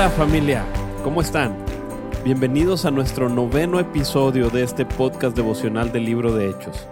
Hola 0.00 0.08
familia, 0.08 0.64
¿cómo 1.04 1.20
están? 1.20 1.62
Bienvenidos 2.24 2.86
a 2.86 2.90
nuestro 2.90 3.28
noveno 3.28 3.78
episodio 3.78 4.48
de 4.48 4.62
este 4.62 4.86
podcast 4.86 5.36
devocional 5.36 5.92
del 5.92 6.06
libro 6.06 6.34
de 6.34 6.48
Hechos. 6.48 6.88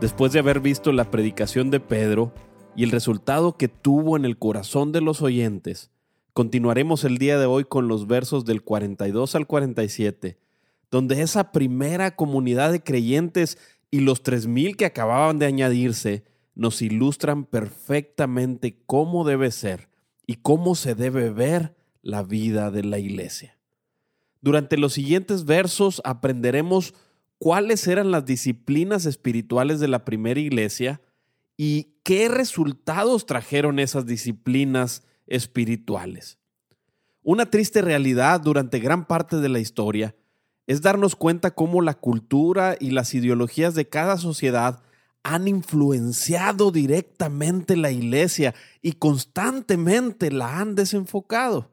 Después 0.00 0.32
de 0.32 0.38
haber 0.38 0.60
visto 0.60 0.92
la 0.92 1.10
predicación 1.10 1.72
de 1.72 1.80
Pedro 1.80 2.32
y 2.76 2.84
el 2.84 2.92
resultado 2.92 3.56
que 3.56 3.66
tuvo 3.66 4.16
en 4.16 4.24
el 4.24 4.38
corazón 4.38 4.92
de 4.92 5.00
los 5.00 5.20
oyentes, 5.20 5.90
continuaremos 6.32 7.02
el 7.02 7.18
día 7.18 7.40
de 7.40 7.46
hoy 7.46 7.64
con 7.64 7.88
los 7.88 8.06
versos 8.06 8.44
del 8.44 8.62
42 8.62 9.34
al 9.34 9.48
47, 9.48 10.38
donde 10.92 11.22
esa 11.22 11.50
primera 11.50 12.14
comunidad 12.14 12.70
de 12.70 12.84
creyentes 12.84 13.58
y 13.90 13.98
los 13.98 14.22
3.000 14.22 14.76
que 14.76 14.86
acababan 14.86 15.40
de 15.40 15.46
añadirse 15.46 16.22
nos 16.54 16.82
ilustran 16.82 17.46
perfectamente 17.46 18.78
cómo 18.86 19.24
debe 19.24 19.50
ser 19.50 19.88
y 20.24 20.36
cómo 20.36 20.76
se 20.76 20.94
debe 20.94 21.30
ver 21.30 21.76
la 22.08 22.22
vida 22.22 22.70
de 22.70 22.82
la 22.84 22.98
iglesia. 22.98 23.58
Durante 24.40 24.78
los 24.78 24.94
siguientes 24.94 25.44
versos 25.44 26.00
aprenderemos 26.04 26.94
cuáles 27.36 27.86
eran 27.86 28.10
las 28.10 28.24
disciplinas 28.24 29.04
espirituales 29.04 29.78
de 29.78 29.88
la 29.88 30.06
primera 30.06 30.40
iglesia 30.40 31.02
y 31.58 31.96
qué 32.04 32.30
resultados 32.30 33.26
trajeron 33.26 33.78
esas 33.78 34.06
disciplinas 34.06 35.02
espirituales. 35.26 36.38
Una 37.22 37.50
triste 37.50 37.82
realidad 37.82 38.40
durante 38.40 38.78
gran 38.78 39.06
parte 39.06 39.36
de 39.36 39.50
la 39.50 39.58
historia 39.58 40.16
es 40.66 40.80
darnos 40.80 41.14
cuenta 41.14 41.50
cómo 41.50 41.82
la 41.82 41.92
cultura 41.92 42.74
y 42.80 42.92
las 42.92 43.12
ideologías 43.12 43.74
de 43.74 43.86
cada 43.86 44.16
sociedad 44.16 44.80
han 45.24 45.46
influenciado 45.46 46.70
directamente 46.70 47.76
la 47.76 47.90
iglesia 47.90 48.54
y 48.80 48.92
constantemente 48.92 50.30
la 50.30 50.58
han 50.58 50.74
desenfocado. 50.74 51.70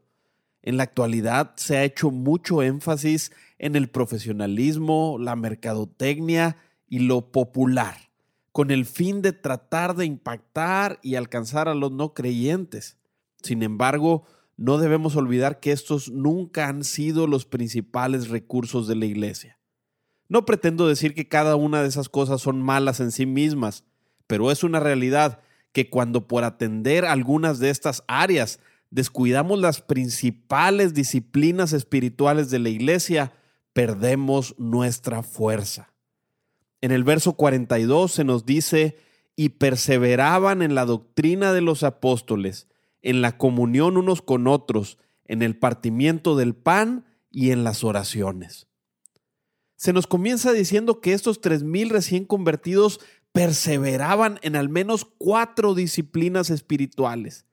En 0.65 0.77
la 0.77 0.83
actualidad 0.83 1.53
se 1.57 1.77
ha 1.77 1.83
hecho 1.83 2.09
mucho 2.09 2.63
énfasis 2.63 3.31
en 3.59 3.75
el 3.75 3.87
profesionalismo, 3.87 5.17
la 5.19 5.35
mercadotecnia 5.35 6.57
y 6.89 6.99
lo 6.99 7.31
popular, 7.31 7.95
con 8.51 8.71
el 8.71 8.85
fin 8.85 9.21
de 9.21 9.31
tratar 9.31 9.95
de 9.95 10.05
impactar 10.05 10.99
y 11.03 11.15
alcanzar 11.15 11.69
a 11.69 11.75
los 11.75 11.91
no 11.91 12.15
creyentes. 12.15 12.97
Sin 13.43 13.61
embargo, 13.61 14.25
no 14.57 14.79
debemos 14.79 15.15
olvidar 15.15 15.59
que 15.59 15.71
estos 15.71 16.09
nunca 16.09 16.67
han 16.67 16.83
sido 16.83 17.27
los 17.27 17.45
principales 17.45 18.29
recursos 18.29 18.87
de 18.87 18.95
la 18.95 19.05
Iglesia. 19.05 19.59
No 20.29 20.45
pretendo 20.45 20.87
decir 20.87 21.13
que 21.13 21.27
cada 21.27 21.55
una 21.55 21.83
de 21.83 21.89
esas 21.89 22.09
cosas 22.09 22.41
son 22.41 22.59
malas 22.59 22.99
en 22.99 23.11
sí 23.11 23.27
mismas, 23.27 23.83
pero 24.25 24.49
es 24.49 24.63
una 24.63 24.79
realidad 24.79 25.41
que 25.73 25.91
cuando 25.91 26.27
por 26.27 26.43
atender 26.43 27.05
algunas 27.05 27.59
de 27.59 27.69
estas 27.69 28.03
áreas 28.07 28.59
descuidamos 28.89 29.59
las 29.59 29.81
principales 29.81 30.93
disciplinas 30.93 31.73
espirituales 31.73 32.49
de 32.49 32.59
la 32.59 32.69
iglesia, 32.69 33.33
perdemos 33.73 34.55
nuestra 34.57 35.23
fuerza. 35.23 35.93
En 36.81 36.91
el 36.91 37.03
verso 37.03 37.33
42 37.33 38.11
se 38.11 38.23
nos 38.23 38.45
dice, 38.45 38.97
y 39.35 39.49
perseveraban 39.49 40.61
en 40.61 40.75
la 40.75 40.85
doctrina 40.85 41.51
de 41.51 41.61
los 41.61 41.83
apóstoles, 41.83 42.67
en 43.01 43.21
la 43.21 43.37
comunión 43.37 43.97
unos 43.97 44.21
con 44.21 44.47
otros, 44.47 44.97
en 45.25 45.41
el 45.41 45.57
partimiento 45.57 46.35
del 46.35 46.55
pan 46.55 47.05
y 47.29 47.51
en 47.51 47.63
las 47.63 47.83
oraciones. 47.83 48.67
Se 49.75 49.91
nos 49.91 50.07
comienza 50.07 50.53
diciendo 50.53 51.01
que 51.01 51.13
estos 51.13 51.41
tres 51.41 51.63
mil 51.63 51.89
recién 51.89 52.25
convertidos 52.25 53.01
perseveraban 53.33 54.39
en 54.41 54.55
al 54.55 54.69
menos 54.69 55.05
cuatro 55.17 55.75
disciplinas 55.75 56.49
espirituales. 56.49 57.45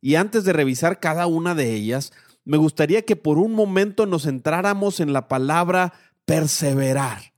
Y 0.00 0.14
antes 0.14 0.44
de 0.44 0.52
revisar 0.52 1.00
cada 1.00 1.26
una 1.26 1.54
de 1.54 1.74
ellas, 1.74 2.12
me 2.44 2.56
gustaría 2.56 3.02
que 3.02 3.16
por 3.16 3.38
un 3.38 3.52
momento 3.52 4.06
nos 4.06 4.22
centráramos 4.22 5.00
en 5.00 5.12
la 5.12 5.28
palabra 5.28 5.92
perseverar. 6.24 7.34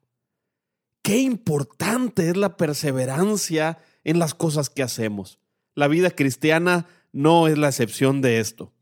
Qué 1.02 1.18
importante 1.18 2.28
es 2.28 2.36
la 2.36 2.56
perseverancia 2.56 3.78
en 4.04 4.18
las 4.18 4.34
cosas 4.34 4.70
que 4.70 4.82
hacemos. 4.82 5.38
La 5.74 5.88
vida 5.88 6.10
cristiana 6.10 6.86
no 7.12 7.48
es 7.48 7.58
la 7.58 7.68
excepción 7.68 8.20
de 8.20 8.38
esto. 8.40 8.72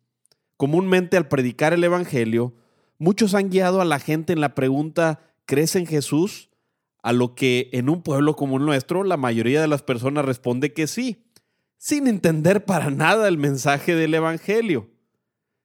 Comúnmente 0.57 1.17
al 1.17 1.29
predicar 1.29 1.73
el 1.73 1.85
Evangelio, 1.85 2.55
muchos 2.99 3.35
han 3.35 3.51
guiado 3.51 3.81
a 3.81 3.85
la 3.85 4.01
gente 4.01 4.33
en 4.33 4.41
la 4.41 4.55
pregunta, 4.55 5.21
¿crees 5.47 5.77
en 5.77 5.87
Jesús? 5.87 6.51
A 7.03 7.13
lo 7.13 7.37
que 7.37 7.71
en 7.73 7.89
un 7.89 8.03
pueblo 8.03 8.35
como 8.35 8.57
el 8.57 8.67
nuestro, 8.67 9.05
la 9.05 9.17
mayoría 9.17 9.61
de 9.61 9.69
las 9.69 9.83
personas 9.83 10.25
responde 10.25 10.73
que 10.73 10.89
sí 10.89 11.28
sin 11.79 12.09
entender 12.09 12.65
para 12.65 12.91
nada 12.91 13.29
el 13.29 13.39
mensaje 13.39 13.95
del 13.95 14.13
Evangelio. 14.13 14.91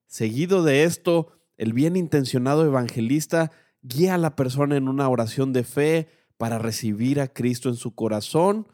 Seguido 0.05 0.63
de 0.63 0.83
esto, 0.83 1.31
el 1.57 1.73
bien 1.73 1.95
intencionado 1.95 2.65
evangelista 2.65 3.51
guía 3.81 4.15
a 4.15 4.19
la 4.19 4.35
persona 4.35 4.77
en 4.77 4.87
una 4.87 5.09
oración 5.09 5.53
de 5.53 5.63
fe 5.63 6.07
para 6.37 6.59
recibir 6.59 7.19
a 7.19 7.27
Cristo 7.27 7.67
en 7.67 7.75
su 7.75 7.95
corazón, 7.95 8.67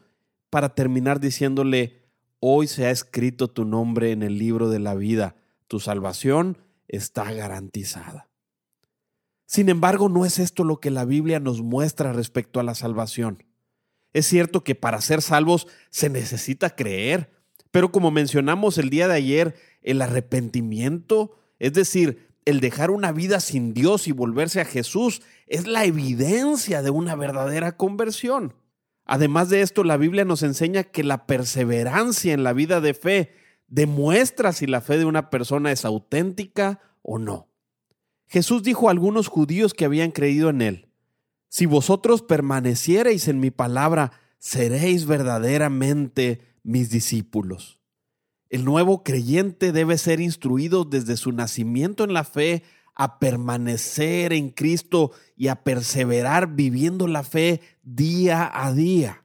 para 0.50 0.74
terminar 0.74 1.18
diciéndole, 1.18 2.04
hoy 2.40 2.66
se 2.66 2.86
ha 2.86 2.90
escrito 2.90 3.48
tu 3.48 3.64
nombre 3.64 4.12
en 4.12 4.22
el 4.22 4.38
libro 4.38 4.68
de 4.68 4.78
la 4.78 4.94
vida, 4.94 5.36
tu 5.66 5.80
salvación 5.80 6.58
está 6.88 7.32
garantizada. 7.32 8.28
Sin 9.46 9.68
embargo, 9.68 10.08
no 10.08 10.24
es 10.24 10.38
esto 10.38 10.62
lo 10.62 10.78
que 10.78 10.90
la 10.90 11.04
Biblia 11.04 11.40
nos 11.40 11.62
muestra 11.62 12.12
respecto 12.12 12.60
a 12.60 12.62
la 12.62 12.74
salvación. 12.74 13.44
Es 14.12 14.26
cierto 14.26 14.64
que 14.64 14.74
para 14.74 15.00
ser 15.00 15.22
salvos 15.22 15.66
se 15.90 16.08
necesita 16.08 16.74
creer, 16.74 17.30
pero 17.70 17.92
como 17.92 18.10
mencionamos 18.10 18.78
el 18.78 18.90
día 18.90 19.06
de 19.06 19.14
ayer, 19.14 19.54
el 19.82 20.02
arrepentimiento, 20.02 21.38
es 21.58 21.72
decir, 21.72 22.28
el 22.44 22.60
dejar 22.60 22.90
una 22.90 23.12
vida 23.12 23.40
sin 23.40 23.74
Dios 23.74 24.08
y 24.08 24.12
volverse 24.12 24.60
a 24.60 24.64
Jesús, 24.64 25.22
es 25.46 25.66
la 25.66 25.84
evidencia 25.84 26.82
de 26.82 26.90
una 26.90 27.14
verdadera 27.14 27.76
conversión. 27.76 28.54
Además 29.04 29.48
de 29.50 29.60
esto, 29.60 29.84
la 29.84 29.96
Biblia 29.96 30.24
nos 30.24 30.42
enseña 30.42 30.84
que 30.84 31.04
la 31.04 31.26
perseverancia 31.26 32.32
en 32.32 32.42
la 32.42 32.52
vida 32.52 32.80
de 32.80 32.94
fe 32.94 33.34
demuestra 33.66 34.52
si 34.52 34.66
la 34.66 34.80
fe 34.80 34.98
de 34.98 35.04
una 35.04 35.30
persona 35.30 35.70
es 35.72 35.84
auténtica 35.84 36.80
o 37.02 37.18
no. 37.18 37.48
Jesús 38.26 38.62
dijo 38.62 38.88
a 38.88 38.92
algunos 38.92 39.28
judíos 39.28 39.74
que 39.74 39.84
habían 39.84 40.12
creído 40.12 40.50
en 40.50 40.62
él, 40.62 40.89
si 41.50 41.66
vosotros 41.66 42.22
permaneciereis 42.22 43.26
en 43.26 43.40
mi 43.40 43.50
palabra, 43.50 44.12
seréis 44.38 45.04
verdaderamente 45.04 46.40
mis 46.62 46.90
discípulos. 46.90 47.80
El 48.48 48.64
nuevo 48.64 49.02
creyente 49.02 49.72
debe 49.72 49.98
ser 49.98 50.20
instruido 50.20 50.84
desde 50.84 51.16
su 51.16 51.32
nacimiento 51.32 52.04
en 52.04 52.12
la 52.12 52.22
fe 52.22 52.62
a 52.94 53.18
permanecer 53.18 54.32
en 54.32 54.50
Cristo 54.50 55.10
y 55.36 55.48
a 55.48 55.64
perseverar 55.64 56.54
viviendo 56.54 57.08
la 57.08 57.24
fe 57.24 57.60
día 57.82 58.48
a 58.52 58.72
día. 58.72 59.24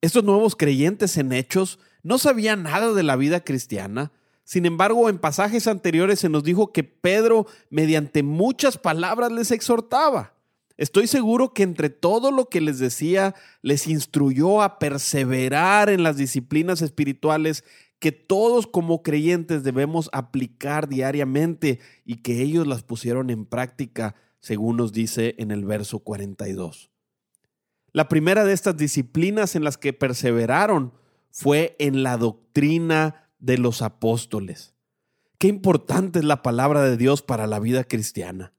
Estos 0.00 0.24
nuevos 0.24 0.56
creyentes 0.56 1.18
en 1.18 1.32
hechos 1.32 1.78
no 2.02 2.16
sabían 2.16 2.62
nada 2.62 2.94
de 2.94 3.02
la 3.02 3.16
vida 3.16 3.44
cristiana. 3.44 4.12
Sin 4.44 4.64
embargo, 4.64 5.10
en 5.10 5.18
pasajes 5.18 5.66
anteriores 5.66 6.20
se 6.20 6.30
nos 6.30 6.42
dijo 6.42 6.72
que 6.72 6.84
Pedro, 6.84 7.46
mediante 7.68 8.22
muchas 8.22 8.78
palabras, 8.78 9.30
les 9.30 9.50
exhortaba. 9.50 10.39
Estoy 10.80 11.08
seguro 11.08 11.52
que 11.52 11.62
entre 11.62 11.90
todo 11.90 12.30
lo 12.30 12.48
que 12.48 12.62
les 12.62 12.78
decía, 12.78 13.34
les 13.60 13.86
instruyó 13.86 14.62
a 14.62 14.78
perseverar 14.78 15.90
en 15.90 16.02
las 16.02 16.16
disciplinas 16.16 16.80
espirituales 16.80 17.64
que 17.98 18.12
todos 18.12 18.66
como 18.66 19.02
creyentes 19.02 19.62
debemos 19.62 20.08
aplicar 20.14 20.88
diariamente 20.88 21.80
y 22.06 22.22
que 22.22 22.40
ellos 22.40 22.66
las 22.66 22.82
pusieron 22.82 23.28
en 23.28 23.44
práctica, 23.44 24.14
según 24.40 24.78
nos 24.78 24.94
dice 24.94 25.34
en 25.36 25.50
el 25.50 25.66
verso 25.66 25.98
42. 25.98 26.90
La 27.92 28.08
primera 28.08 28.46
de 28.46 28.54
estas 28.54 28.78
disciplinas 28.78 29.56
en 29.56 29.64
las 29.64 29.76
que 29.76 29.92
perseveraron 29.92 30.94
fue 31.30 31.76
en 31.78 32.02
la 32.02 32.16
doctrina 32.16 33.28
de 33.38 33.58
los 33.58 33.82
apóstoles. 33.82 34.74
Qué 35.36 35.48
importante 35.48 36.20
es 36.20 36.24
la 36.24 36.42
palabra 36.42 36.82
de 36.84 36.96
Dios 36.96 37.20
para 37.20 37.46
la 37.46 37.60
vida 37.60 37.84
cristiana. 37.84 38.54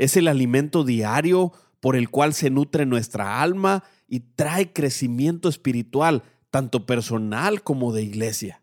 Es 0.00 0.16
el 0.16 0.28
alimento 0.28 0.82
diario 0.82 1.52
por 1.78 1.94
el 1.94 2.08
cual 2.08 2.32
se 2.32 2.48
nutre 2.48 2.86
nuestra 2.86 3.42
alma 3.42 3.84
y 4.08 4.20
trae 4.20 4.72
crecimiento 4.72 5.50
espiritual, 5.50 6.22
tanto 6.50 6.86
personal 6.86 7.62
como 7.62 7.92
de 7.92 8.02
iglesia. 8.02 8.62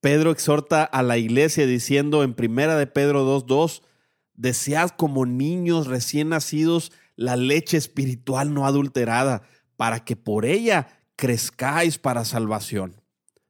Pedro 0.00 0.30
exhorta 0.30 0.84
a 0.84 1.02
la 1.02 1.18
iglesia 1.18 1.66
diciendo 1.66 2.22
en 2.22 2.34
primera 2.34 2.76
de 2.76 2.86
Pedro 2.86 3.24
2:2, 3.24 3.82
Desead 4.34 4.90
como 4.90 5.26
niños 5.26 5.88
recién 5.88 6.28
nacidos 6.28 6.92
la 7.16 7.34
leche 7.34 7.76
espiritual 7.76 8.54
no 8.54 8.64
adulterada, 8.64 9.42
para 9.76 10.04
que 10.04 10.14
por 10.14 10.44
ella 10.44 10.86
crezcáis 11.16 11.98
para 11.98 12.24
salvación. 12.24 13.00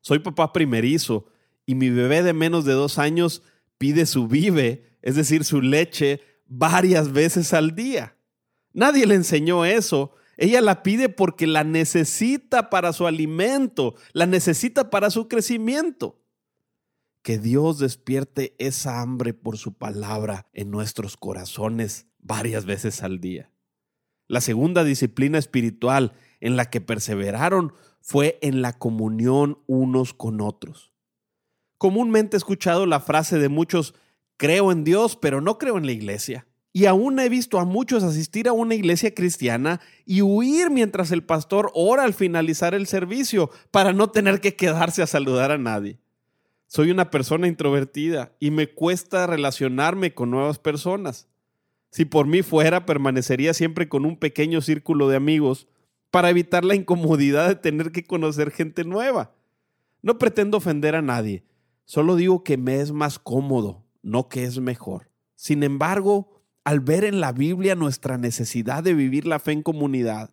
Soy 0.00 0.20
papá 0.20 0.54
primerizo 0.54 1.26
y 1.66 1.74
mi 1.74 1.90
bebé 1.90 2.22
de 2.22 2.32
menos 2.32 2.64
de 2.64 2.72
dos 2.72 2.98
años 2.98 3.42
pide 3.76 4.06
su 4.06 4.28
vive, 4.28 4.96
es 5.02 5.14
decir, 5.14 5.44
su 5.44 5.60
leche, 5.60 6.31
varias 6.46 7.12
veces 7.12 7.52
al 7.52 7.74
día. 7.74 8.16
Nadie 8.72 9.06
le 9.06 9.14
enseñó 9.14 9.64
eso. 9.64 10.14
Ella 10.36 10.60
la 10.60 10.82
pide 10.82 11.08
porque 11.08 11.46
la 11.46 11.64
necesita 11.64 12.70
para 12.70 12.92
su 12.92 13.06
alimento, 13.06 13.94
la 14.12 14.26
necesita 14.26 14.90
para 14.90 15.10
su 15.10 15.28
crecimiento. 15.28 16.20
Que 17.22 17.38
Dios 17.38 17.78
despierte 17.78 18.54
esa 18.58 19.00
hambre 19.00 19.34
por 19.34 19.56
su 19.56 19.74
palabra 19.74 20.48
en 20.52 20.70
nuestros 20.70 21.16
corazones 21.16 22.06
varias 22.18 22.64
veces 22.64 23.02
al 23.02 23.20
día. 23.20 23.52
La 24.26 24.40
segunda 24.40 24.82
disciplina 24.82 25.38
espiritual 25.38 26.14
en 26.40 26.56
la 26.56 26.70
que 26.70 26.80
perseveraron 26.80 27.74
fue 28.00 28.38
en 28.42 28.62
la 28.62 28.72
comunión 28.72 29.58
unos 29.66 30.14
con 30.14 30.40
otros. 30.40 30.92
Comúnmente 31.78 32.36
he 32.36 32.38
escuchado 32.38 32.86
la 32.86 33.00
frase 33.00 33.38
de 33.38 33.48
muchos, 33.48 33.94
creo 34.42 34.72
en 34.72 34.82
Dios, 34.82 35.14
pero 35.14 35.40
no 35.40 35.56
creo 35.56 35.78
en 35.78 35.86
la 35.86 35.92
iglesia. 35.92 36.48
Y 36.72 36.86
aún 36.86 37.20
he 37.20 37.28
visto 37.28 37.60
a 37.60 37.64
muchos 37.64 38.02
asistir 38.02 38.48
a 38.48 38.52
una 38.52 38.74
iglesia 38.74 39.14
cristiana 39.14 39.80
y 40.04 40.20
huir 40.20 40.68
mientras 40.68 41.12
el 41.12 41.22
pastor 41.22 41.70
ora 41.74 42.02
al 42.02 42.12
finalizar 42.12 42.74
el 42.74 42.88
servicio 42.88 43.50
para 43.70 43.92
no 43.92 44.10
tener 44.10 44.40
que 44.40 44.56
quedarse 44.56 45.00
a 45.00 45.06
saludar 45.06 45.52
a 45.52 45.58
nadie. 45.58 46.00
Soy 46.66 46.90
una 46.90 47.08
persona 47.08 47.46
introvertida 47.46 48.32
y 48.40 48.50
me 48.50 48.66
cuesta 48.66 49.28
relacionarme 49.28 50.12
con 50.12 50.32
nuevas 50.32 50.58
personas. 50.58 51.28
Si 51.92 52.04
por 52.04 52.26
mí 52.26 52.42
fuera, 52.42 52.84
permanecería 52.84 53.54
siempre 53.54 53.88
con 53.88 54.04
un 54.04 54.16
pequeño 54.16 54.60
círculo 54.60 55.08
de 55.08 55.14
amigos 55.14 55.68
para 56.10 56.30
evitar 56.30 56.64
la 56.64 56.74
incomodidad 56.74 57.46
de 57.46 57.54
tener 57.54 57.92
que 57.92 58.02
conocer 58.02 58.50
gente 58.50 58.82
nueva. 58.82 59.36
No 60.02 60.18
pretendo 60.18 60.56
ofender 60.56 60.96
a 60.96 61.02
nadie, 61.02 61.44
solo 61.84 62.16
digo 62.16 62.42
que 62.42 62.56
me 62.56 62.80
es 62.80 62.90
más 62.90 63.20
cómodo, 63.20 63.84
no 64.02 64.28
que 64.28 64.44
es 64.44 64.58
mejor. 64.58 65.10
Sin 65.36 65.62
embargo, 65.62 66.42
al 66.64 66.80
ver 66.80 67.04
en 67.04 67.20
la 67.20 67.32
Biblia 67.32 67.74
nuestra 67.74 68.18
necesidad 68.18 68.82
de 68.82 68.94
vivir 68.94 69.26
la 69.26 69.38
fe 69.38 69.52
en 69.52 69.62
comunidad, 69.62 70.30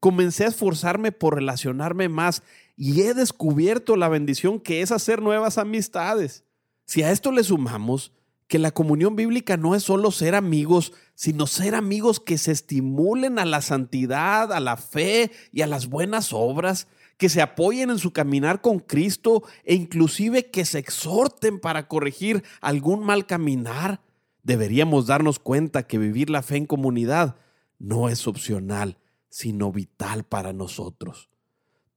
comencé 0.00 0.44
a 0.44 0.48
esforzarme 0.48 1.12
por 1.12 1.34
relacionarme 1.34 2.08
más 2.08 2.42
y 2.76 3.02
he 3.02 3.14
descubierto 3.14 3.96
la 3.96 4.08
bendición 4.08 4.60
que 4.60 4.82
es 4.82 4.92
hacer 4.92 5.22
nuevas 5.22 5.56
amistades. 5.56 6.44
Si 6.84 7.02
a 7.02 7.10
esto 7.10 7.32
le 7.32 7.44
sumamos 7.44 8.12
que 8.46 8.58
la 8.58 8.70
comunión 8.70 9.16
bíblica 9.16 9.56
no 9.56 9.74
es 9.74 9.82
solo 9.82 10.10
ser 10.10 10.34
amigos, 10.34 10.92
sino 11.14 11.46
ser 11.46 11.74
amigos 11.74 12.20
que 12.20 12.36
se 12.36 12.52
estimulen 12.52 13.38
a 13.38 13.46
la 13.46 13.62
santidad, 13.62 14.52
a 14.52 14.60
la 14.60 14.76
fe 14.76 15.30
y 15.50 15.62
a 15.62 15.66
las 15.66 15.86
buenas 15.86 16.32
obras, 16.32 16.86
que 17.16 17.28
se 17.28 17.42
apoyen 17.42 17.90
en 17.90 17.98
su 17.98 18.12
caminar 18.12 18.60
con 18.60 18.80
Cristo 18.80 19.42
e 19.64 19.74
inclusive 19.74 20.50
que 20.50 20.64
se 20.64 20.78
exhorten 20.78 21.60
para 21.60 21.88
corregir 21.88 22.42
algún 22.60 23.04
mal 23.04 23.26
caminar 23.26 24.00
deberíamos 24.44 25.06
darnos 25.06 25.40
cuenta 25.40 25.88
que 25.88 25.98
vivir 25.98 26.30
la 26.30 26.42
fe 26.42 26.56
en 26.56 26.66
comunidad 26.66 27.36
no 27.78 28.08
es 28.08 28.28
opcional, 28.28 28.98
sino 29.28 29.72
vital 29.72 30.22
para 30.22 30.52
nosotros. 30.52 31.30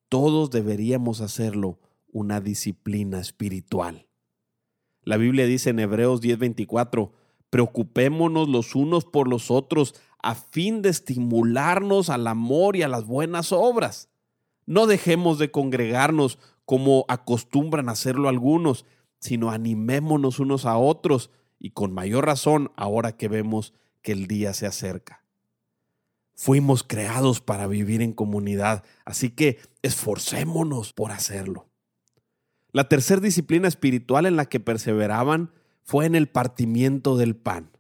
Todos 0.10 0.50
deberíamos 0.50 1.22
hacerlo 1.22 1.80
una 2.12 2.42
disciplina 2.42 3.20
espiritual. 3.20 4.08
La 5.04 5.18
Biblia 5.18 5.46
dice 5.46 5.70
en 5.70 5.80
Hebreos 5.80 6.22
10:24, 6.22 7.12
preocupémonos 7.50 8.50
los 8.50 8.76
unos 8.76 9.06
por 9.06 9.28
los 9.28 9.52
otros 9.52 9.94
a 10.24 10.34
fin 10.34 10.82
de 10.82 10.90
estimularnos 10.90 12.10
al 12.10 12.28
amor 12.28 12.76
y 12.76 12.82
a 12.82 12.88
las 12.88 13.06
buenas 13.06 13.52
obras. 13.52 14.10
No 14.68 14.86
dejemos 14.86 15.40
de 15.40 15.50
congregarnos 15.50 16.38
como 16.66 17.06
acostumbran 17.08 17.90
hacerlo 17.90 18.30
algunos, 18.30 18.86
sino 19.20 19.50
animémonos 19.50 20.40
unos 20.40 20.66
a 20.66 20.78
otros 20.78 21.32
y 21.58 21.72
con 21.72 21.94
mayor 21.94 22.26
razón 22.26 22.72
ahora 22.76 23.14
que 23.18 23.30
vemos 23.30 23.74
que 24.02 24.12
el 24.12 24.28
día 24.28 24.54
se 24.54 24.68
acerca. 24.68 25.24
Fuimos 26.36 26.84
creados 26.84 27.42
para 27.42 27.66
vivir 27.66 28.02
en 28.02 28.14
comunidad, 28.14 28.84
así 29.06 29.32
que 29.32 29.58
esforcémonos 29.82 30.94
por 30.94 31.12
hacerlo. 31.12 31.68
La 32.72 32.90
tercera 32.90 33.22
disciplina 33.22 33.68
espiritual 33.68 34.26
en 34.26 34.36
la 34.36 34.46
que 34.46 34.60
perseveraban 34.60 35.52
fue 35.82 36.06
en 36.06 36.16
el 36.16 36.28
partimiento 36.28 37.18
del 37.18 37.36
pan. 37.36 37.72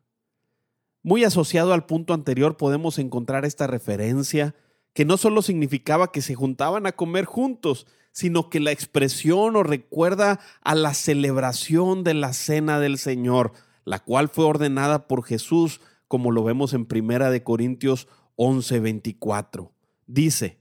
Muy 1.03 1.23
asociado 1.23 1.73
al 1.73 1.85
punto 1.85 2.13
anterior 2.13 2.57
podemos 2.57 2.97
encontrar 2.97 3.45
esta 3.45 3.67
referencia 3.67 4.55
que 4.97 5.05
no 5.05 5.17
solo 5.17 5.43
significaba 5.43 6.11
que 6.11 6.23
se 6.23 6.33
juntaban 6.33 6.87
a 6.87 6.91
comer 6.91 7.25
juntos, 7.25 7.85
sino 8.11 8.49
que 8.49 8.59
la 8.59 8.71
expresión 8.71 9.53
nos 9.53 9.67
recuerda 9.67 10.39
a 10.63 10.73
la 10.73 10.95
celebración 10.95 12.03
de 12.03 12.15
la 12.15 12.33
cena 12.33 12.79
del 12.79 12.97
Señor, 12.97 13.51
la 13.85 13.99
cual 13.99 14.27
fue 14.27 14.45
ordenada 14.45 15.07
por 15.07 15.23
Jesús, 15.23 15.81
como 16.07 16.31
lo 16.31 16.43
vemos 16.43 16.73
en 16.73 16.87
Primera 16.87 17.29
de 17.29 17.43
Corintios 17.43 18.07
11:24. 18.37 19.71
Dice, 20.07 20.57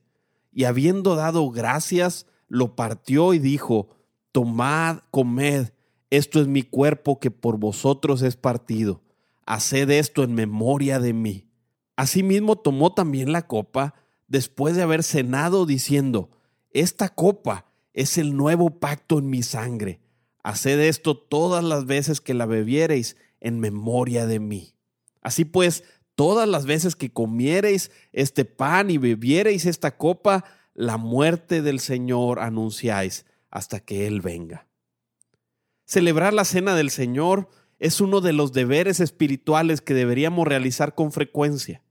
y 0.52 0.64
habiendo 0.64 1.14
dado 1.14 1.50
gracias, 1.50 2.26
lo 2.46 2.76
partió 2.76 3.32
y 3.32 3.38
dijo, 3.38 3.88
Tomad, 4.32 4.98
comed, 5.10 5.70
esto 6.10 6.42
es 6.42 6.46
mi 6.46 6.62
cuerpo 6.62 7.20
que 7.20 7.30
por 7.30 7.56
vosotros 7.56 8.20
es 8.20 8.36
partido. 8.36 9.00
Haced 9.46 9.88
esto 9.88 10.24
en 10.24 10.34
memoria 10.34 11.00
de 11.00 11.14
mí. 11.14 11.48
Asimismo 11.96 12.56
tomó 12.56 12.92
también 12.92 13.32
la 13.32 13.46
copa, 13.46 13.94
después 14.28 14.76
de 14.76 14.82
haber 14.82 15.02
cenado, 15.02 15.66
diciendo, 15.66 16.30
Esta 16.70 17.08
copa 17.08 17.66
es 17.92 18.18
el 18.18 18.36
nuevo 18.36 18.78
pacto 18.78 19.18
en 19.18 19.30
mi 19.30 19.42
sangre 19.42 20.00
Haced 20.46 20.78
esto 20.78 21.16
todas 21.16 21.64
las 21.64 21.86
veces 21.86 22.20
que 22.20 22.32
la 22.32 22.46
bebiereis 22.46 23.16
en 23.40 23.58
memoria 23.58 24.26
de 24.26 24.38
mí. 24.38 24.76
Así 25.20 25.44
pues, 25.44 25.82
todas 26.14 26.48
las 26.48 26.66
veces 26.66 26.94
que 26.94 27.12
comiereis 27.12 27.90
este 28.12 28.44
pan 28.44 28.88
y 28.88 28.96
bebiereis 28.96 29.66
esta 29.66 29.96
copa, 29.96 30.44
la 30.72 30.98
muerte 30.98 31.62
del 31.62 31.80
Señor 31.80 32.38
anunciáis 32.38 33.26
hasta 33.50 33.80
que 33.80 34.06
Él 34.06 34.20
venga. 34.20 34.68
Celebrar 35.84 36.32
la 36.32 36.44
cena 36.44 36.76
del 36.76 36.90
Señor 36.90 37.48
es 37.80 38.00
uno 38.00 38.20
de 38.20 38.32
los 38.32 38.52
deberes 38.52 39.00
espirituales 39.00 39.80
que 39.80 39.94
deberíamos 39.94 40.46
realizar 40.46 40.94
con 40.94 41.10
frecuencia. 41.10 41.82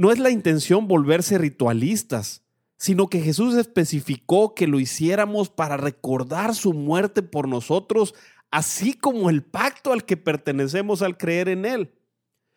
No 0.00 0.10
es 0.10 0.18
la 0.18 0.30
intención 0.30 0.88
volverse 0.88 1.36
ritualistas, 1.36 2.42
sino 2.78 3.08
que 3.08 3.20
Jesús 3.20 3.54
especificó 3.54 4.54
que 4.54 4.66
lo 4.66 4.80
hiciéramos 4.80 5.50
para 5.50 5.76
recordar 5.76 6.54
su 6.54 6.72
muerte 6.72 7.22
por 7.22 7.46
nosotros, 7.46 8.14
así 8.50 8.94
como 8.94 9.28
el 9.28 9.42
pacto 9.42 9.92
al 9.92 10.06
que 10.06 10.16
pertenecemos 10.16 11.02
al 11.02 11.18
creer 11.18 11.50
en 11.50 11.66
Él. 11.66 11.92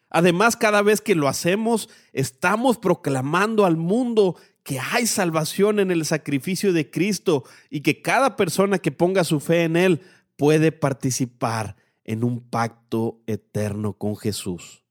Además, 0.09 0.55
cada 0.55 0.81
vez 0.81 1.01
que 1.01 1.15
lo 1.15 1.27
hacemos, 1.27 1.89
estamos 2.13 2.77
proclamando 2.77 3.65
al 3.65 3.75
mundo 3.75 4.37
que 4.63 4.79
hay 4.79 5.05
salvación 5.05 5.81
en 5.81 5.91
el 5.91 6.05
sacrificio 6.05 6.71
de 6.71 6.89
Cristo 6.89 7.43
y 7.69 7.81
que 7.81 8.01
cada 8.01 8.37
persona 8.37 8.79
que 8.79 8.93
ponga 8.93 9.25
su 9.25 9.41
fe 9.41 9.63
en 9.63 9.75
Él 9.75 9.99
puede 10.37 10.71
participar 10.71 11.75
en 12.05 12.23
un 12.23 12.39
pacto 12.39 13.19
eterno 13.27 13.97
con 13.97 14.15
Jesús. 14.15 14.82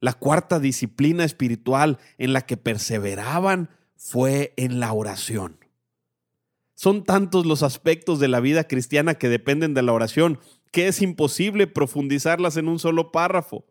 La 0.00 0.12
cuarta 0.12 0.60
disciplina 0.60 1.24
espiritual 1.24 1.98
en 2.18 2.32
la 2.32 2.42
que 2.42 2.56
perseveraban 2.56 3.70
fue 3.96 4.52
en 4.56 4.80
la 4.80 4.92
oración. 4.92 5.58
Son 6.74 7.04
tantos 7.04 7.46
los 7.46 7.62
aspectos 7.62 8.20
de 8.20 8.28
la 8.28 8.40
vida 8.40 8.64
cristiana 8.64 9.14
que 9.14 9.30
dependen 9.30 9.72
de 9.72 9.82
la 9.82 9.94
oración 9.94 10.38
que 10.70 10.88
es 10.88 11.00
imposible 11.00 11.66
profundizarlas 11.66 12.58
en 12.58 12.68
un 12.68 12.78
solo 12.78 13.10
párrafo. 13.10 13.64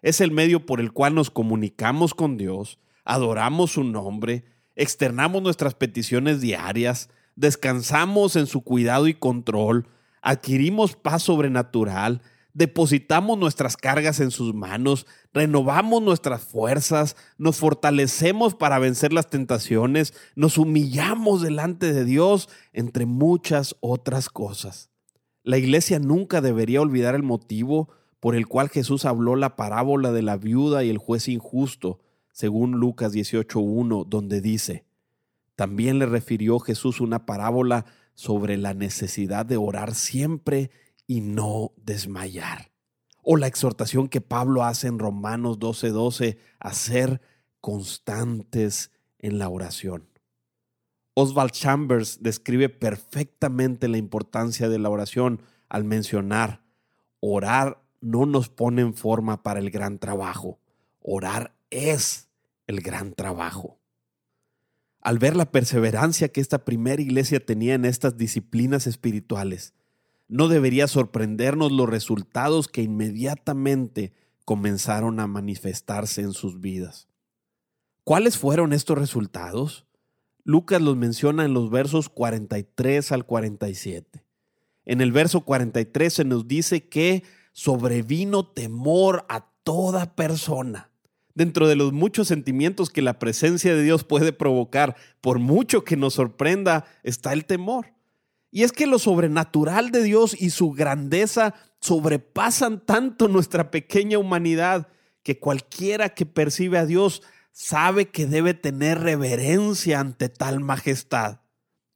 Es 0.00 0.22
el 0.22 0.30
medio 0.30 0.64
por 0.64 0.80
el 0.80 0.92
cual 0.92 1.14
nos 1.14 1.30
comunicamos 1.30 2.14
con 2.14 2.38
Dios, 2.38 2.78
adoramos 3.04 3.72
su 3.72 3.84
nombre, 3.84 4.44
externamos 4.74 5.42
nuestras 5.42 5.74
peticiones 5.74 6.40
diarias, 6.40 7.10
descansamos 7.36 8.34
en 8.36 8.46
su 8.46 8.62
cuidado 8.62 9.08
y 9.08 9.14
control, 9.14 9.88
adquirimos 10.22 10.96
paz 10.96 11.24
sobrenatural, 11.24 12.22
depositamos 12.58 13.38
nuestras 13.38 13.76
cargas 13.76 14.18
en 14.18 14.32
sus 14.32 14.52
manos, 14.52 15.06
renovamos 15.32 16.02
nuestras 16.02 16.42
fuerzas, 16.42 17.14
nos 17.38 17.56
fortalecemos 17.56 18.56
para 18.56 18.80
vencer 18.80 19.12
las 19.12 19.30
tentaciones, 19.30 20.12
nos 20.34 20.58
humillamos 20.58 21.40
delante 21.40 21.92
de 21.92 22.04
Dios, 22.04 22.48
entre 22.72 23.06
muchas 23.06 23.76
otras 23.78 24.28
cosas. 24.28 24.90
La 25.44 25.56
iglesia 25.56 26.00
nunca 26.00 26.40
debería 26.40 26.82
olvidar 26.82 27.14
el 27.14 27.22
motivo 27.22 27.90
por 28.18 28.34
el 28.34 28.48
cual 28.48 28.70
Jesús 28.70 29.04
habló 29.04 29.36
la 29.36 29.54
parábola 29.54 30.10
de 30.10 30.22
la 30.22 30.36
viuda 30.36 30.82
y 30.82 30.90
el 30.90 30.98
juez 30.98 31.28
injusto, 31.28 32.00
según 32.32 32.72
Lucas 32.72 33.14
18.1, 33.14 34.04
donde 34.08 34.40
dice, 34.40 34.84
también 35.54 36.00
le 36.00 36.06
refirió 36.06 36.58
Jesús 36.58 37.00
una 37.00 37.24
parábola 37.24 37.86
sobre 38.14 38.56
la 38.56 38.74
necesidad 38.74 39.46
de 39.46 39.58
orar 39.58 39.94
siempre 39.94 40.72
y 41.08 41.20
no 41.20 41.72
desmayar. 41.76 42.70
o 43.30 43.36
la 43.36 43.46
exhortación 43.46 44.08
que 44.08 44.22
Pablo 44.22 44.64
hace 44.64 44.86
en 44.86 44.98
Romanos 44.98 45.58
12:12 45.58 45.90
12, 45.90 46.38
a 46.60 46.72
ser 46.72 47.20
constantes 47.60 48.90
en 49.18 49.38
la 49.38 49.50
oración. 49.50 50.08
Oswald 51.12 51.50
Chambers 51.50 52.22
describe 52.22 52.68
perfectamente 52.68 53.88
la 53.88 53.98
importancia 53.98 54.68
de 54.68 54.78
la 54.78 54.88
oración 54.88 55.42
al 55.68 55.84
mencionar, 55.84 56.62
orar 57.20 57.82
no 58.00 58.24
nos 58.24 58.48
pone 58.48 58.82
en 58.82 58.94
forma 58.94 59.42
para 59.42 59.60
el 59.60 59.70
gran 59.70 59.98
trabajo, 59.98 60.60
orar 61.02 61.54
es 61.70 62.28
el 62.66 62.80
gran 62.80 63.12
trabajo. 63.12 63.78
Al 65.00 65.18
ver 65.18 65.36
la 65.36 65.50
perseverancia 65.50 66.28
que 66.28 66.40
esta 66.40 66.64
primera 66.64 67.02
iglesia 67.02 67.44
tenía 67.44 67.74
en 67.74 67.84
estas 67.84 68.16
disciplinas 68.16 68.86
espirituales, 68.86 69.74
no 70.28 70.48
debería 70.48 70.86
sorprendernos 70.86 71.72
los 71.72 71.88
resultados 71.88 72.68
que 72.68 72.82
inmediatamente 72.82 74.12
comenzaron 74.44 75.20
a 75.20 75.26
manifestarse 75.26 76.20
en 76.20 76.32
sus 76.32 76.60
vidas. 76.60 77.08
¿Cuáles 78.04 78.38
fueron 78.38 78.72
estos 78.72 78.96
resultados? 78.96 79.86
Lucas 80.44 80.80
los 80.80 80.96
menciona 80.96 81.44
en 81.44 81.52
los 81.52 81.70
versos 81.70 82.08
43 82.08 83.12
al 83.12 83.26
47. 83.26 84.24
En 84.86 85.02
el 85.02 85.12
verso 85.12 85.42
43 85.42 86.12
se 86.12 86.24
nos 86.24 86.48
dice 86.48 86.88
que 86.88 87.24
sobrevino 87.52 88.46
temor 88.46 89.26
a 89.28 89.50
toda 89.62 90.14
persona. 90.14 90.90
Dentro 91.34 91.68
de 91.68 91.76
los 91.76 91.92
muchos 91.92 92.28
sentimientos 92.28 92.88
que 92.88 93.02
la 93.02 93.18
presencia 93.18 93.74
de 93.74 93.82
Dios 93.82 94.04
puede 94.04 94.32
provocar, 94.32 94.96
por 95.20 95.38
mucho 95.38 95.84
que 95.84 95.96
nos 95.96 96.14
sorprenda, 96.14 96.86
está 97.02 97.34
el 97.34 97.44
temor. 97.44 97.97
Y 98.50 98.62
es 98.62 98.72
que 98.72 98.86
lo 98.86 98.98
sobrenatural 98.98 99.90
de 99.90 100.02
Dios 100.02 100.34
y 100.38 100.50
su 100.50 100.72
grandeza 100.72 101.54
sobrepasan 101.80 102.84
tanto 102.84 103.28
nuestra 103.28 103.70
pequeña 103.70 104.18
humanidad 104.18 104.88
que 105.22 105.38
cualquiera 105.38 106.10
que 106.10 106.26
percibe 106.26 106.78
a 106.78 106.86
Dios 106.86 107.22
sabe 107.52 108.08
que 108.08 108.26
debe 108.26 108.54
tener 108.54 109.00
reverencia 109.00 110.00
ante 110.00 110.28
tal 110.28 110.60
majestad. 110.60 111.40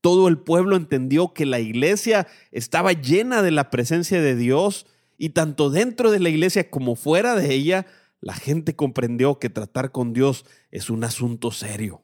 Todo 0.01 0.27
el 0.29 0.39
pueblo 0.39 0.77
entendió 0.77 1.33
que 1.33 1.47
la 1.47 1.61
iglesia 1.61 2.27
estaba 2.51 2.93
llena 2.93 3.41
de 3.41 3.53
la 3.53 3.71
presencia 3.71 4.21
de 4.21 4.35
Dios 4.35 4.87
y 5.17 5.31
tanto 5.31 5.71
dentro 5.71 6.11
de 6.11 6.19
la 6.19 6.29
iglesia 6.29 6.69
como 6.69 6.97
fuera 6.97 7.37
de 7.37 7.55
ella, 7.55 7.87
la 8.21 8.35
gente 8.35 8.75
comprendió 8.75 9.39
que 9.39 9.51
tratar 9.51 9.93
con 9.93 10.13
Dios 10.13 10.45
es 10.73 10.91
un 10.91 11.05
asunto 11.05 11.53
serio. 11.53 12.02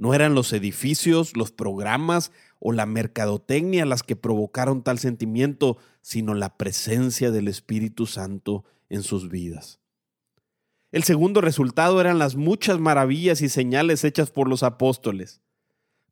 No 0.00 0.14
eran 0.14 0.34
los 0.34 0.54
edificios, 0.54 1.36
los 1.36 1.52
programas 1.52 2.32
o 2.58 2.72
la 2.72 2.86
mercadotecnia 2.86 3.84
las 3.84 4.02
que 4.02 4.16
provocaron 4.16 4.82
tal 4.82 4.98
sentimiento, 4.98 5.76
sino 6.00 6.32
la 6.32 6.56
presencia 6.56 7.30
del 7.30 7.48
Espíritu 7.48 8.06
Santo 8.06 8.64
en 8.88 9.02
sus 9.02 9.28
vidas. 9.28 9.78
El 10.90 11.02
segundo 11.02 11.42
resultado 11.42 12.00
eran 12.00 12.18
las 12.18 12.34
muchas 12.34 12.78
maravillas 12.78 13.42
y 13.42 13.50
señales 13.50 14.02
hechas 14.02 14.30
por 14.30 14.48
los 14.48 14.62
apóstoles. 14.62 15.42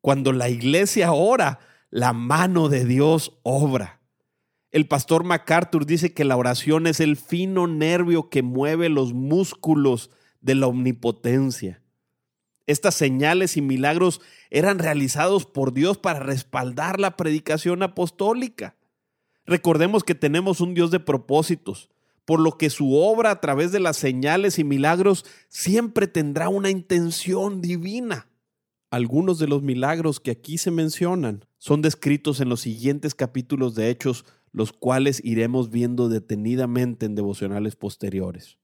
Cuando 0.01 0.33
la 0.33 0.49
iglesia 0.49 1.11
ora, 1.11 1.57
la 1.89 2.13
mano 2.13 2.69
de 2.69 2.85
Dios 2.85 3.39
obra. 3.41 4.01
El 4.69 4.87
pastor 4.87 5.23
MacArthur 5.23 5.87
dice 5.87 6.13
que 6.13 6.25
la 6.25 6.37
oración 6.37 6.85
es 6.85 6.99
el 6.99 7.17
fino 7.17 7.65
nervio 7.65 8.29
que 8.29 8.43
mueve 8.43 8.87
los 8.87 9.15
músculos 9.15 10.11
de 10.41 10.53
la 10.53 10.67
omnipotencia. 10.67 11.81
Estas 12.69 12.93
señales 12.93 13.57
y 13.57 13.63
milagros 13.63 14.21
eran 14.51 14.77
realizados 14.77 15.47
por 15.47 15.73
Dios 15.73 15.97
para 15.97 16.19
respaldar 16.19 16.99
la 16.99 17.17
predicación 17.17 17.81
apostólica. 17.81 18.75
Recordemos 19.47 20.03
que 20.03 20.13
tenemos 20.13 20.61
un 20.61 20.75
Dios 20.75 20.91
de 20.91 20.99
propósitos, 20.99 21.89
por 22.25 22.39
lo 22.39 22.59
que 22.59 22.69
su 22.69 22.93
obra 22.93 23.31
a 23.31 23.41
través 23.41 23.71
de 23.71 23.79
las 23.79 23.97
señales 23.97 24.59
y 24.59 24.63
milagros 24.63 25.25
siempre 25.47 26.05
tendrá 26.05 26.49
una 26.49 26.69
intención 26.69 27.59
divina. 27.59 28.27
Algunos 28.91 29.39
de 29.39 29.47
los 29.47 29.63
milagros 29.63 30.19
que 30.19 30.29
aquí 30.29 30.59
se 30.59 30.69
mencionan 30.69 31.45
son 31.57 31.81
descritos 31.81 32.39
en 32.39 32.49
los 32.49 32.61
siguientes 32.61 33.15
capítulos 33.15 33.73
de 33.73 33.89
Hechos, 33.89 34.25
los 34.51 34.73
cuales 34.73 35.25
iremos 35.25 35.71
viendo 35.71 36.07
detenidamente 36.07 37.07
en 37.07 37.15
devocionales 37.15 37.75
posteriores. 37.75 38.59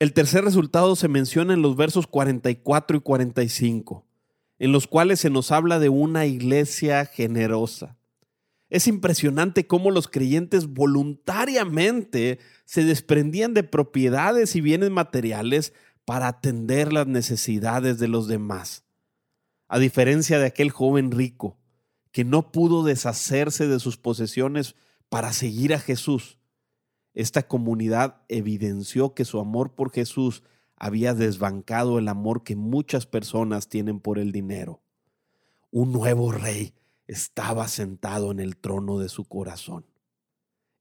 El 0.00 0.14
tercer 0.14 0.44
resultado 0.46 0.96
se 0.96 1.08
menciona 1.08 1.52
en 1.52 1.60
los 1.60 1.76
versos 1.76 2.06
44 2.06 2.96
y 2.96 3.00
45, 3.02 4.06
en 4.58 4.72
los 4.72 4.86
cuales 4.86 5.20
se 5.20 5.28
nos 5.28 5.52
habla 5.52 5.78
de 5.78 5.90
una 5.90 6.24
iglesia 6.24 7.04
generosa. 7.04 7.98
Es 8.70 8.86
impresionante 8.86 9.66
cómo 9.66 9.90
los 9.90 10.08
creyentes 10.08 10.68
voluntariamente 10.68 12.38
se 12.64 12.82
desprendían 12.82 13.52
de 13.52 13.62
propiedades 13.62 14.56
y 14.56 14.62
bienes 14.62 14.90
materiales 14.90 15.74
para 16.06 16.28
atender 16.28 16.94
las 16.94 17.06
necesidades 17.06 17.98
de 17.98 18.08
los 18.08 18.26
demás. 18.26 18.84
A 19.68 19.78
diferencia 19.78 20.38
de 20.38 20.46
aquel 20.46 20.70
joven 20.70 21.10
rico, 21.10 21.58
que 22.10 22.24
no 22.24 22.52
pudo 22.52 22.84
deshacerse 22.84 23.68
de 23.68 23.78
sus 23.78 23.98
posesiones 23.98 24.76
para 25.10 25.34
seguir 25.34 25.74
a 25.74 25.78
Jesús, 25.78 26.39
esta 27.14 27.46
comunidad 27.46 28.22
evidenció 28.28 29.14
que 29.14 29.24
su 29.24 29.40
amor 29.40 29.74
por 29.74 29.90
Jesús 29.92 30.42
había 30.76 31.14
desbancado 31.14 31.98
el 31.98 32.08
amor 32.08 32.42
que 32.42 32.56
muchas 32.56 33.06
personas 33.06 33.68
tienen 33.68 34.00
por 34.00 34.18
el 34.18 34.32
dinero. 34.32 34.80
Un 35.70 35.92
nuevo 35.92 36.32
rey 36.32 36.74
estaba 37.06 37.68
sentado 37.68 38.30
en 38.30 38.40
el 38.40 38.56
trono 38.56 38.98
de 38.98 39.08
su 39.08 39.24
corazón. 39.24 39.84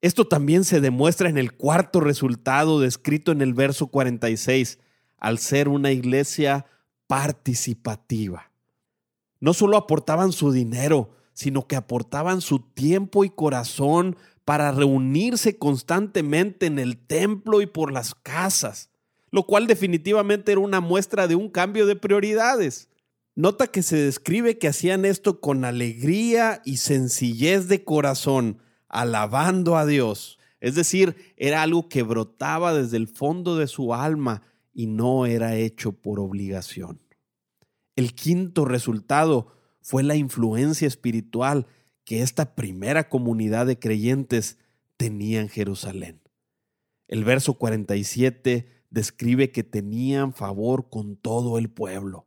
Esto 0.01 0.25
también 0.25 0.63
se 0.63 0.79
demuestra 0.79 1.29
en 1.29 1.37
el 1.37 1.53
cuarto 1.53 1.99
resultado 1.99 2.79
descrito 2.79 3.31
en 3.31 3.41
el 3.41 3.53
verso 3.53 3.87
46, 3.87 4.79
al 5.17 5.39
ser 5.39 5.67
una 5.67 5.91
iglesia 5.91 6.65
participativa. 7.07 8.51
No 9.41 9.53
solo 9.53 9.75
aportaban 9.75 10.31
su 10.31 10.51
dinero, 10.51 11.09
sino 11.33 11.67
que 11.67 11.75
aportaban 11.75 12.39
su 12.39 12.59
tiempo 12.59 13.25
y 13.25 13.29
corazón 13.29 14.15
para 14.49 14.71
reunirse 14.71 15.59
constantemente 15.59 16.65
en 16.65 16.79
el 16.79 16.97
templo 16.97 17.61
y 17.61 17.67
por 17.67 17.91
las 17.91 18.15
casas, 18.15 18.89
lo 19.29 19.45
cual 19.45 19.67
definitivamente 19.67 20.51
era 20.51 20.59
una 20.59 20.79
muestra 20.79 21.27
de 21.27 21.35
un 21.35 21.51
cambio 21.51 21.85
de 21.85 21.95
prioridades. 21.95 22.89
Nota 23.35 23.67
que 23.67 23.83
se 23.83 23.97
describe 23.97 24.57
que 24.57 24.67
hacían 24.67 25.05
esto 25.05 25.39
con 25.39 25.65
alegría 25.65 26.63
y 26.65 26.77
sencillez 26.77 27.67
de 27.67 27.83
corazón, 27.83 28.57
alabando 28.87 29.77
a 29.77 29.85
Dios. 29.85 30.39
Es 30.61 30.73
decir, 30.73 31.15
era 31.37 31.61
algo 31.61 31.87
que 31.87 32.01
brotaba 32.01 32.73
desde 32.73 32.97
el 32.97 33.07
fondo 33.07 33.55
de 33.55 33.67
su 33.67 33.93
alma 33.93 34.41
y 34.73 34.87
no 34.87 35.27
era 35.27 35.57
hecho 35.57 35.91
por 35.91 36.19
obligación. 36.19 36.99
El 37.95 38.15
quinto 38.15 38.65
resultado 38.65 39.53
fue 39.83 40.01
la 40.01 40.15
influencia 40.15 40.87
espiritual 40.87 41.67
que 42.09 42.23
esta 42.23 42.55
primera 42.55 43.07
comunidad 43.07 43.67
de 43.67 43.77
creyentes 43.77 44.57
tenía 44.97 45.41
en 45.41 45.49
Jerusalén. 45.49 46.19
El 47.07 47.23
verso 47.23 47.53
47 47.53 48.83
describe 48.89 49.51
que 49.51 49.63
tenían 49.63 50.33
favor 50.33 50.89
con 50.89 51.15
todo 51.15 51.59
el 51.59 51.69
pueblo 51.69 52.25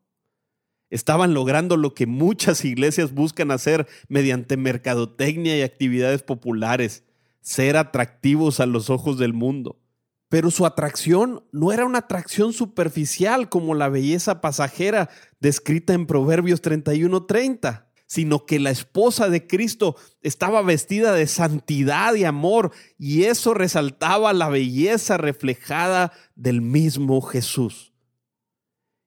estaban 0.93 1.33
logrando 1.33 1.79
lo 1.79 1.95
que 1.95 2.07
muchas 2.07 2.65
iglesias 2.67 3.13
buscan 3.13 3.51
hacer 3.51 3.89
mediante 4.09 4.57
mercadotecnia 4.57 5.59
y 5.59 5.63
actividades 5.63 6.23
populares, 6.23 7.03
ser 7.41 7.77
atractivos 7.77 8.61
a 8.61 8.67
los 8.67 8.91
ojos 8.91 9.19
del 9.19 9.33
mundo. 9.33 9.81
Pero 10.29 10.51
su 10.51 10.65
atracción 10.65 11.45
no 11.51 11.73
era 11.73 11.85
una 11.85 11.99
atracción 11.99 12.53
superficial 12.53 13.49
como 13.49 13.75
la 13.75 13.89
belleza 13.89 14.41
pasajera 14.41 15.11
descrita 15.41 15.95
en 15.95 16.07
Proverbios 16.07 16.63
31:30, 16.63 17.87
sino 18.13 18.45
que 18.45 18.61
la 18.61 18.69
esposa 18.69 19.31
de 19.31 19.47
Cristo 19.47 19.97
estaba 20.21 20.61
vestida 20.61 21.15
de 21.15 21.27
santidad 21.27 22.15
y 22.15 22.25
amor, 22.25 22.71
y 22.99 23.23
eso 23.23 23.55
resaltaba 23.55 24.35
la 24.35 24.51
belleza 24.51 25.17
reflejada 25.17 26.13
del 26.35 26.61
mismo 26.61 27.23
Jesús. 27.23 27.95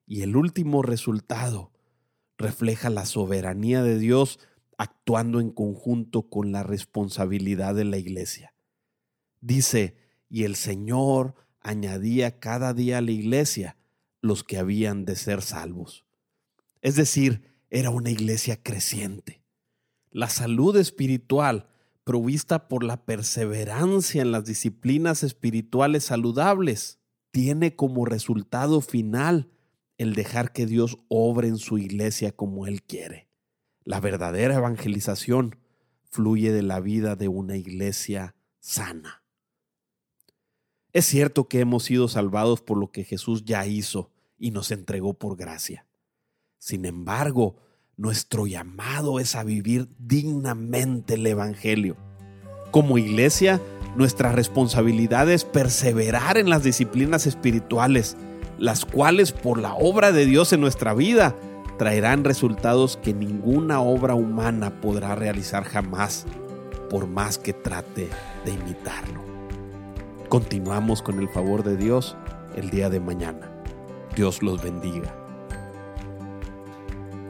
Y 0.08 0.22
el 0.22 0.34
último 0.34 0.82
resultado 0.82 1.70
refleja 2.36 2.90
la 2.90 3.06
soberanía 3.06 3.84
de 3.84 3.96
Dios 3.96 4.40
actuando 4.76 5.38
en 5.38 5.52
conjunto 5.52 6.28
con 6.28 6.50
la 6.50 6.64
responsabilidad 6.64 7.76
de 7.76 7.84
la 7.84 7.98
iglesia. 7.98 8.54
Dice, 9.40 9.94
y 10.28 10.42
el 10.42 10.56
Señor 10.56 11.36
añadía 11.60 12.40
cada 12.40 12.74
día 12.74 12.98
a 12.98 13.02
la 13.02 13.12
iglesia 13.12 13.76
los 14.20 14.42
que 14.42 14.58
habían 14.58 15.04
de 15.04 15.14
ser 15.14 15.42
salvos. 15.42 16.04
Es 16.80 16.96
decir, 16.96 17.55
era 17.70 17.90
una 17.90 18.10
iglesia 18.10 18.62
creciente. 18.62 19.42
La 20.10 20.28
salud 20.28 20.76
espiritual, 20.76 21.68
provista 22.04 22.68
por 22.68 22.84
la 22.84 23.04
perseverancia 23.04 24.22
en 24.22 24.32
las 24.32 24.44
disciplinas 24.44 25.22
espirituales 25.22 26.04
saludables, 26.04 27.00
tiene 27.30 27.76
como 27.76 28.04
resultado 28.04 28.80
final 28.80 29.50
el 29.98 30.14
dejar 30.14 30.52
que 30.52 30.66
Dios 30.66 30.98
obre 31.08 31.48
en 31.48 31.58
su 31.58 31.78
iglesia 31.78 32.32
como 32.32 32.66
Él 32.66 32.82
quiere. 32.82 33.28
La 33.84 34.00
verdadera 34.00 34.56
evangelización 34.56 35.58
fluye 36.04 36.52
de 36.52 36.62
la 36.62 36.80
vida 36.80 37.16
de 37.16 37.28
una 37.28 37.56
iglesia 37.56 38.34
sana. 38.60 39.22
Es 40.92 41.04
cierto 41.04 41.46
que 41.46 41.60
hemos 41.60 41.84
sido 41.84 42.08
salvados 42.08 42.62
por 42.62 42.78
lo 42.78 42.90
que 42.90 43.04
Jesús 43.04 43.44
ya 43.44 43.66
hizo 43.66 44.10
y 44.38 44.50
nos 44.50 44.70
entregó 44.70 45.14
por 45.14 45.36
gracia. 45.36 45.85
Sin 46.58 46.84
embargo, 46.84 47.56
nuestro 47.96 48.46
llamado 48.46 49.20
es 49.20 49.34
a 49.34 49.44
vivir 49.44 49.88
dignamente 49.98 51.14
el 51.14 51.26
Evangelio. 51.26 51.96
Como 52.70 52.98
iglesia, 52.98 53.60
nuestra 53.96 54.32
responsabilidad 54.32 55.30
es 55.30 55.44
perseverar 55.44 56.36
en 56.36 56.50
las 56.50 56.62
disciplinas 56.62 57.26
espirituales, 57.26 58.16
las 58.58 58.84
cuales 58.84 59.32
por 59.32 59.58
la 59.58 59.74
obra 59.74 60.12
de 60.12 60.26
Dios 60.26 60.52
en 60.52 60.60
nuestra 60.60 60.92
vida 60.92 61.34
traerán 61.78 62.24
resultados 62.24 62.98
que 62.98 63.14
ninguna 63.14 63.80
obra 63.80 64.14
humana 64.14 64.80
podrá 64.80 65.14
realizar 65.14 65.64
jamás, 65.64 66.26
por 66.90 67.06
más 67.06 67.38
que 67.38 67.52
trate 67.52 68.08
de 68.44 68.52
imitarlo. 68.52 69.20
Continuamos 70.28 71.02
con 71.02 71.20
el 71.20 71.28
favor 71.28 71.62
de 71.64 71.76
Dios 71.76 72.16
el 72.56 72.70
día 72.70 72.90
de 72.90 73.00
mañana. 73.00 73.50
Dios 74.14 74.42
los 74.42 74.62
bendiga. 74.62 75.25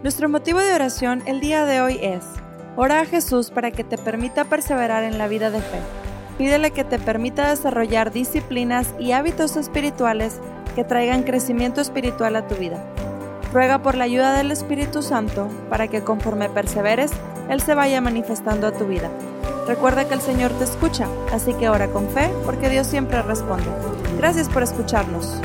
Nuestro 0.07 0.29
motivo 0.29 0.61
de 0.61 0.73
oración 0.73 1.25
el 1.27 1.41
día 1.41 1.65
de 1.65 1.81
hoy 1.81 1.99
es, 2.01 2.23
ora 2.77 3.01
a 3.01 3.07
Jesús 3.07 3.51
para 3.51 3.73
que 3.73 3.83
te 3.83 3.99
permita 3.99 4.45
perseverar 4.45 5.03
en 5.03 5.19
la 5.19 5.27
vida 5.27 5.51
de 5.51 5.59
fe. 5.59 5.81
Pídele 6.39 6.71
que 6.71 6.85
te 6.85 7.01
permita 7.01 7.51
desarrollar 7.51 8.13
disciplinas 8.13 8.95
y 9.01 9.11
hábitos 9.11 9.57
espirituales 9.57 10.39
que 10.77 10.85
traigan 10.85 11.25
crecimiento 11.25 11.81
espiritual 11.81 12.37
a 12.37 12.47
tu 12.47 12.55
vida. 12.55 12.85
Ruega 13.53 13.83
por 13.83 13.97
la 13.97 14.05
ayuda 14.05 14.33
del 14.35 14.53
Espíritu 14.53 15.03
Santo 15.03 15.49
para 15.71 15.89
que 15.89 16.05
conforme 16.05 16.49
perseveres, 16.51 17.11
Él 17.51 17.61
se 17.61 17.75
vaya 17.75 18.01
manifestando 18.01 18.69
a 18.69 18.73
tu 18.73 18.87
vida. 18.87 19.11
Recuerda 19.67 20.07
que 20.07 20.15
el 20.15 20.21
Señor 20.21 20.53
te 20.53 20.63
escucha, 20.63 21.09
así 21.33 21.53
que 21.55 21.69
ora 21.69 21.89
con 21.89 22.09
fe 22.11 22.31
porque 22.45 22.71
Dios 22.71 22.87
siempre 22.87 23.23
responde. 23.23 23.67
Gracias 24.19 24.49
por 24.49 24.63
escucharnos. 24.63 25.41